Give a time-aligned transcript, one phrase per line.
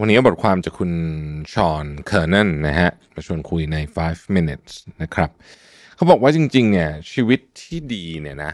[0.00, 0.92] วันนี้บทความจากคุณ
[1.52, 5.30] ฌอน Kernan นะฮะมาชวนคุยใน 5 minutes นะครับ
[5.96, 8.52] เขาบอกว่าจริงๆเนี่ยชีวิตที่ดีเนี่ยนะ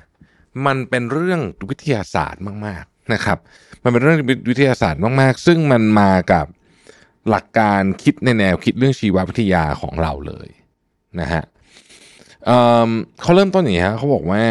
[0.67, 3.39] มันเป็นเรื่องวิทยาศาสตร์มากๆนะครับ
[3.83, 4.19] มันเป็นเรื่อง
[4.51, 6.47] วิทยาศาสตร์มากๆ ซึ่งมันมากับ
[7.29, 10.49] หลักการคิดในแนวคิดเรื่องชีววิทยาของเราเลย
[11.21, 11.43] นะฮะ
[12.45, 14.45] เเขาเริ่มต้นอย่างนี้ฮะเขาบอกว่า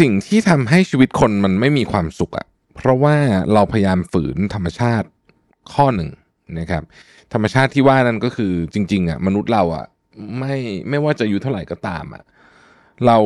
[0.00, 3.16] สิ่งที่ทำให้ชีวิตคนมันไม่มีความสุขอะเพราะว่า
[3.52, 5.08] เราพยายามฝืนธรรมชาติ
[5.72, 6.10] ข้อหนึ่ง
[6.58, 6.82] นะครับ
[7.32, 9.84] ธรรมชาติที่ว่านั้นก็คือจริงๆอะมนุษย์เราอะ
[10.38, 10.56] ไม่
[10.88, 12.22] ไม่ว่าจะอายุเท่าไหร่ก็ตามอะ
[13.06, 13.18] เรา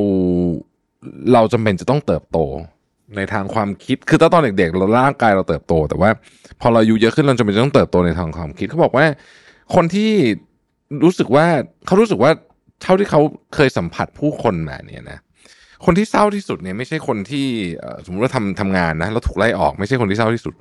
[1.32, 2.38] เราจำเป็นจะต้องเติบโต
[3.16, 6.10] ในทางความคิด คือตอนเด็กๆเราร่างกายเราเติบโต แต่ว่า
[6.60, 9.06] พอเราอายุเยอะขึ้นเราจำเป็นจะต้องเติบโตในทางความคิดเขาบอกว่า
[9.74, 10.10] คนที่
[11.04, 11.46] รู้สึกว่า
[11.86, 12.30] เขารู้สึกว่า
[12.82, 13.20] เท่าที่เขา
[13.54, 15.18] เคยสัมผัสผู้คนมาเนี่ยนะ
[15.84, 17.46] คนที่เศร้าที่สุดเนี่ยไม่ใช่คนที่
[18.04, 20.54] สมมติว่าทำทำงานนะแล้วถูกไล่ออกไม่ใช่คนที่เศร้าที่สุด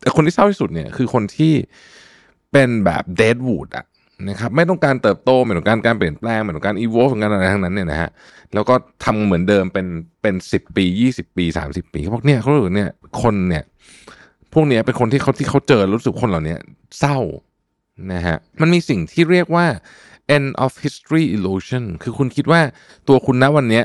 [0.00, 1.52] แต่คนที่เศร้าที่สุดเนี่ยคือคนที่
[2.52, 3.86] เป็นแบบเดดวูดอะ
[4.28, 8.10] นะครับไม่ต้องการเติบโตไม่ต้องการการเปลี่ยนแปลงไม่ต้องการอีโวของการอะไรทั้งนั้นเนี่ยนะฮะ
[8.54, 8.74] แล้วก็
[9.04, 9.86] ทำเหมือนเดิมเป็น
[10.22, 12.90] เป็นสิบปียี่สิบปีสามสิบปีเขาบอกเนี่ยเขารู้สึกเนี่ย
[13.22, 13.64] คนเนี่ย
[14.52, 16.56] พวกเนี้ยเป็นคนที่เขาที่เขาเจอรู้สึกคนเหล่านี้
[16.98, 17.18] เศร้า
[18.12, 19.66] นะฮะมันมีสิ่งที่เรียกว่า
[20.36, 22.60] end of history illusion คือคุณคิดว่า
[23.08, 23.84] ตัวคุณณวันเนี้ย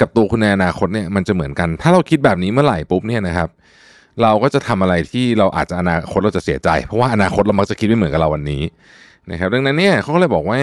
[0.00, 3.48] กับตัวคุณในอนาคตเนี่ยมันจะเหมือนกัน ถ้าเราคิดแบบนี้เมื่อไหร่ปุ๊บเนี่ยนะครับ
[4.22, 8.62] เราก็จะทำอะไรที่เราอาจจะอนาคตเราจะเสียใจ เพราะว่าอนาคตเรามักจะคิดไม่เหมือนกับเราวันนี้
[9.30, 10.60] นะครับดังนั้นเนี่ยเขาก็เลยบอกว่า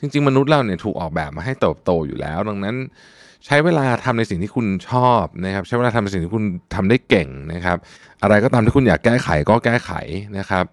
[0.00, 2.76] จริง ๆ มนุษย์เราเนี่ยถูกออกแบบมาให้เติบโตอยู่แล้ว ดังนั้น
[3.46, 7.78] ใช้เวลาทำในสิ่งที่คุณชอบนะครับ ใช้เวลาทำในสิ่งที่คุณทำได้เก่งนะครับ
[8.22, 9.92] อะไรก็ตามที่คุณอยากแก้ไขก็แก้ไข
[10.38, 10.64] นะครับ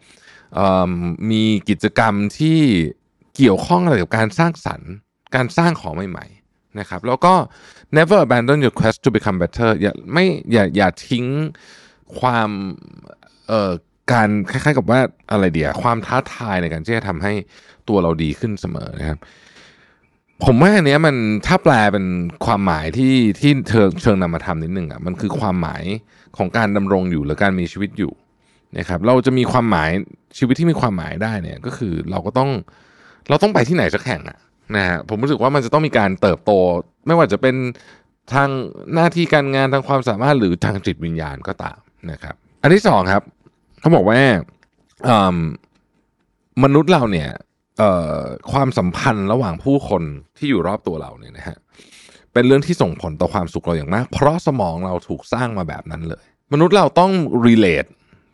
[1.32, 2.60] มีกิจกรรมที่
[3.36, 4.92] เกี่ยวข้องอะไรกับการสร้างสรรค์
[5.36, 7.34] การสร้างของใหม่ๆนะครับแล้วก็
[7.98, 11.26] never abandon your quest to become better อย่าไม่อย่าอย่าทิ้ง
[12.20, 12.50] ความ
[13.50, 13.72] เอ่อ
[14.14, 15.00] การคล้ายๆกับว่า
[15.32, 17.34] อะไรเดียความท้าทายในการที่จะทำให้
[17.90, 19.20] ตัวเราดีขึ้นเสมอนะครับ
[20.46, 21.16] ผมว่าอันเนี้ยมัน
[21.48, 22.06] ถ้าแปลเป็น
[22.46, 25.84] ความหมายที่ที่เชิงเชิงนำมาทำนิดนึงอะมันคือความหมาย
[26.38, 28.14] ของการดำรงอยู่หรือการมีชีวิตอยู่
[28.78, 29.90] นะครับ เราจะมีความหมาย
[30.38, 32.50] ชีวิตที่มีความหมายได้เนี่ย ก็คือเราก็ต้อง
[33.30, 34.38] เราต้องไปที่ไหนสักแห่งอะ
[34.76, 36.52] นะฮะผมรู้สึกว่ามันจะต้องมีการเติบโต
[37.08, 37.56] ไม่ว่าจะเป็น
[38.34, 38.50] ทาง
[38.94, 41.78] หน้าที่การงานทางความสามารถหรือทางจิตวิญญาณก็ตาม
[42.12, 43.24] นะครับอันที่สองครับ
[43.80, 44.20] เขาบอกว่า
[45.34, 45.36] ม
[46.64, 47.30] มนุษย์เราเนี่ย
[48.52, 50.04] ความสัมพันธ์ระหว่างผู้คน
[50.38, 51.58] ที่อยู่รอบตัวเราเนี่ยนะฮะ
[52.34, 57.12] เป็นเรื่องที่ส่งผลต่อความสุขเราอย่างมาก เพราะสมองเราถูกสร้างมาแบบนั้นเลย มนุษย์เราต้อง
[57.48, 57.90] relate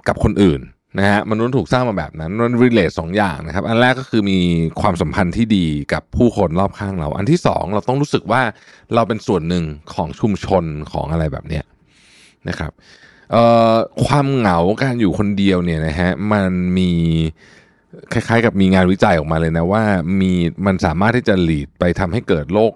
[0.08, 0.62] กับคนอื่น
[1.00, 4.40] นะฮะมนุษย์ถูกสร้างมาแบบนั้นมัน relate สองอย่างนะครับ อันแรกก็คือมี
[4.82, 8.42] ความสัมพันธ์ที่ดีกับผู้คนรอบข้างเรา อันที่สองเราต้องรู้สึกว่า
[8.96, 11.64] เราเป็นส่วนหนึ่งของชุมชนของอะไรแบบเนี้ย
[12.50, 12.72] นะครับ
[14.06, 16.92] ความเหงาการอยู่คนเดียวเนี่ยนะฮะมันมี
[18.14, 19.84] คล้ายๆ กับมีงานวิจัยออกมาเลยนะว่า
[20.22, 20.32] มี
[20.66, 22.72] มันสามารถที่จะหลีดไปทำให้เกิดโรค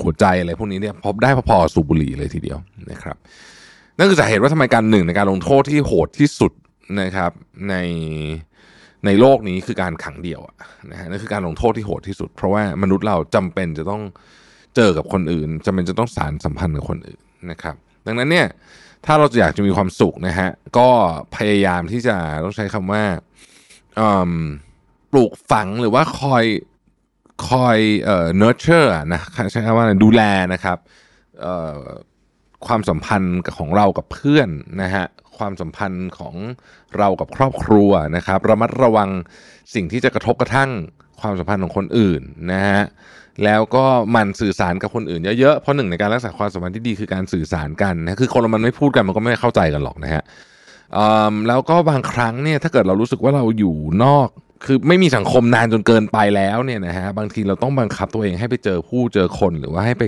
[0.00, 2.58] หัวใจอะไรพวกนี้เนี่ยพบได้พอๆสูบบุหรี่เลยทีเดียว
[2.90, 3.16] นะครับ
[3.98, 6.52] นั่นคือสาเหตุว่าทำไมการหนึ่งในการลงโทษที่โหดที่สุด
[7.00, 7.32] นะครับ
[7.68, 7.74] ใน
[9.06, 10.40] ในโลกนี้คือการขังเดี่ยว
[10.90, 14.02] นะฮะนั่นคือการลงโทษที่โหดที่สุด เพราะว่ามนุษย์เราจำเป็นจะต้อง
[14.76, 17.76] เจอกับคนอื่นจำเป็นจะต้องสารสัมพันธ์กับคนอื่นนะครับ
[18.08, 18.48] ดังนั้นเนี่ย
[19.06, 20.88] ถ้าเราจะอยากจะมีความสุขนะฮะก็
[21.36, 23.04] พยายามที่จะต้องใช้คำว่า
[25.12, 26.44] ปลูกฝังหรือว่าคอย
[27.48, 29.20] คอยเอ่อ nurture นะ
[29.52, 30.22] ใช้คำว่าดูแล
[30.52, 30.78] นะครับ
[31.40, 31.80] เอ่อ
[32.66, 34.48] ความสัมพันธ์ของเรากับเพื่อน
[34.82, 35.04] นะฮะ
[35.38, 36.34] ความสัมพันธ์ของ
[36.98, 39.10] เรากับครอบครัวนะครับ ระมัดระวัง
[39.74, 40.70] สิ่งที่จะกระทบกระทั่ง
[41.20, 42.22] ความสัมพันธ์ของคนอื่น
[42.52, 42.82] นะฮะ
[43.44, 50.22] แล้วก็มันสื่อสารกับคนอื่นเยอะๆ เพราะหนึ่งในการรักษาความสัมพันธ์ที่ดีคือการสื่อสารกันนะคือคนเรามันไม่พูดกันมันก็ไม่เข้าใจกันหรอกนะฮะ
[51.48, 54.28] แล้วก็บางครั้งเนี่ยถ้าเกิดเรารู้สึกว่าเราอยู่นอก
[54.64, 60.04] คือไม่มีสังคมนานจนเกินไปแล้วเนี่ยนะฮะบางทีเราต้องบังคับตัวเองให้ไปเจอผู้เจอคนหรือว่าให้ไป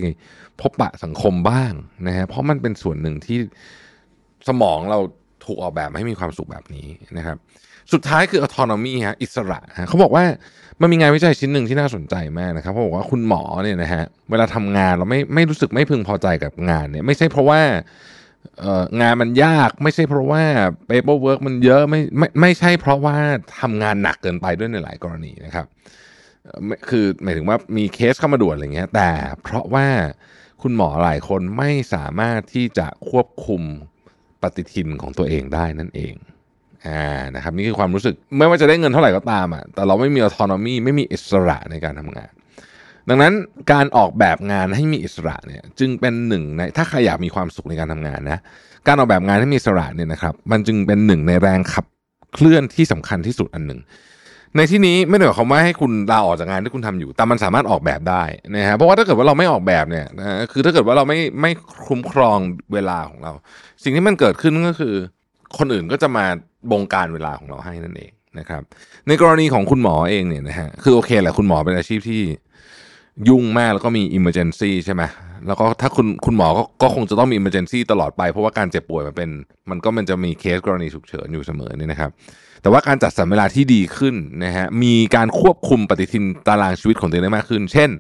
[0.61, 1.73] พบปะสังคมบ้าง
[2.07, 3.39] นะฮะเพราะมันเป็นส่วนหนึ่งที่
[4.49, 4.99] สมองเรา
[5.45, 6.87] ถูกออกแบบให้มีความสุขแบบนี้
[7.19, 7.37] นะครับ
[7.93, 10.25] สุดท้ายคือ autonomy ฮะอิสระฮะเขาบอกว่า
[10.81, 17.61] มันมีงานวิจัยชิ้นหนึ่งที่น่าสนใจมากนะครับเขาบอกว่าคุณหมอเนี่ยนะฮะเวลาทำงานเราไม่ไม่รู้สึกไม่พึงพอใจกับงานเนี่ยไม่ใช่เพราะว่า
[18.61, 20.43] เอองานมันยากไม่ใช่เพราะว่า
[20.89, 23.17] paperwork มันเยอะไม่ไม่ไม่ใช่เพราะว่า
[23.61, 25.67] ทำงานหนักเกินไปด้วยในหลายกรณีนะครับ
[26.89, 29.11] คือหมายถึงว่ามีเคสเข้ามาด่วนอะไรเงี้ยแต่
[29.43, 29.87] เพราะว่า
[30.63, 33.63] คุณหมอหลายคนไม่สามารถที่จะควบคุม
[34.43, 36.15] ปฏิทินของตัวเองได้นั่นเอง
[36.87, 42.33] อ่านะครับนี่คือความรู้สึกไม่ว่าจะได้เงินเท่าไหร่ก็ตามอะแต่เราไม่มี autonomy ไม่มีอิสระในการทำงาน
[43.09, 43.33] ดังนั้น
[43.73, 48.39] การออกแบบงานให้มีอิสระเนี่ยจึงเป็นหนึ่งในถ้าใครอยากมีความสุขในการทำงานนะ
[48.87, 51.85] การออกแบบงานให้มีอิสระเนี่ยนะครับมันจึงเป็นหนึ่งในแรงขับ
[52.35, 53.81] เคลื่อนที่สำคัญที่สุดอันหนึ่ง
[54.57, 58.23] ในที่นี้ไม่ได้หมายความว่าให้คุณลาออกจากงานที่คุณทำอยู่ แต่มันสามารถออกแบบได้
[58.55, 61.51] นะฮะเพราะว่าถ้าเกิดว่าเราไม่ออกแบบเนี่ยนะคือถ้าเกิดว่าเราไม่ไม่
[61.87, 62.39] คุ้มครอง
[62.73, 63.33] เวลาของเรา
[63.83, 64.95] สิ่งที่มันเกิดขึ้นก็คือ
[65.59, 66.25] คนอื่นก็จะมา
[66.71, 68.63] บงการเวลาของเราให้นั่นเองนะครับ
[69.09, 72.23] ในกรณีของคุณหมอเองเนี่ยนะฮะคือโอเคแหละคุณหมอเป็นอาชีพที่
[73.29, 75.03] ยุ่งมากแล้วก็มี emergency ใช่ไหม
[75.47, 79.31] แล้วก็ถ้าคุณคุณหมอก็ก็คงจะต้องมี emergency ตลอดไปเพราะว่าการเจ็บป่วยมันเป็น
[79.71, 82.11] มันก็มันจะมีเคสกรณีฉุกเฉินอยู่เสมอนี่นะครับ
[82.63, 84.15] แต่ว่าการจัดสรรเวลาที่ดีขึ้น
[84.45, 87.91] นะฮะมีการควบคุมปฏิทินตารางชีวิตของตัวเองได้มากขึ้น เช่น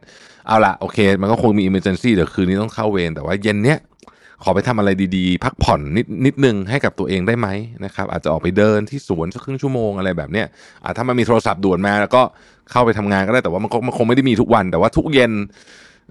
[0.47, 3.79] เอาละโอเค มันก็คงมี emergency เดี๋ยวคืนนี้ต้องเข้าเวรแต่ว่าเย็นเนี้ย
[4.45, 7.49] ขอไปทำอะไรดีๆ พักผ่อนนิดนิดนึงให้กับตัวเองได้ไหม
[7.85, 10.47] นะครับ อาจจะออกไปเดินที่สวนสักครึ่งชั่วโมงอะไรแบบเนี้ย
[10.85, 12.23] อะถ้ามันมีโทรศัพท์ด่วนมา แล้วก็
[12.71, 15.33] เข้าไปทำงานก็ได้แต่ว่ามันมันคงไม่ได้มีทุกวัน แต่ว่าทุกเย็น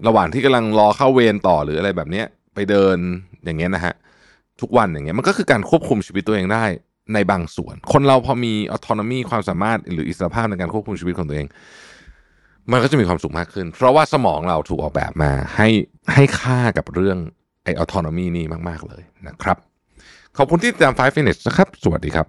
[0.06, 2.96] ระหว่างที่กำลังรอเข้าเวรต่อหรืออะไรแบบเนี้ยไปเดิน
[3.44, 3.94] อย่างเงี้ยนะฮะ
[4.60, 6.64] ทุกวันอย่างเงี้ยมันก็คือการควบคุมชีวิตตัวเองได้
[7.14, 11.46] ในบางส่วน คนเราพอมี autonomy ความสามารถหรืออิสรภาพในการควบคุมชีวิตของตัวเอง
[12.72, 15.68] มันก็จะมีความสุขมากขึ้น เพราะว่าสมองเราถูกออกแบบมาให้
[16.14, 17.18] ให้ค่ากับเรื่อง
[17.64, 19.56] ไอออโตนอมีนี่มากๆเลยนะครับ
[20.36, 22.26] ขอบคุณที่ติดตาม 5 minutes นะครับ สวัสดีครับ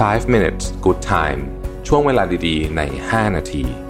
[0.00, 1.40] 5 minutes good time
[1.88, 3.85] ช่วงเวลาดีๆ ใน 5 นาที